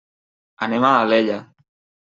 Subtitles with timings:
[0.69, 1.39] Anem a Alella.